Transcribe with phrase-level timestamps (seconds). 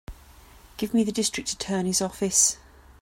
[0.77, 2.57] Give me the District Attorney's office.